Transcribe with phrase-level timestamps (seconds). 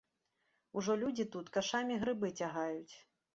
[0.81, 2.95] Ужо людзі тут кашамі грыбы цягаюць.